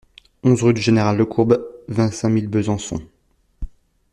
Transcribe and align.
onze 0.41 0.63
rue 0.63 0.73
du 0.73 0.81
Général 0.81 1.15
Lecourbe, 1.15 1.63
vingt-cinq 1.87 2.29
mille 2.31 2.47
Besançon 2.47 3.03